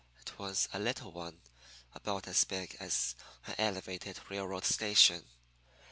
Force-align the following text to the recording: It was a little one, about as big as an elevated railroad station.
It 0.19 0.39
was 0.39 0.67
a 0.73 0.79
little 0.79 1.11
one, 1.11 1.41
about 1.93 2.27
as 2.27 2.43
big 2.43 2.75
as 2.79 3.13
an 3.45 3.53
elevated 3.59 4.19
railroad 4.31 4.65
station. 4.65 5.25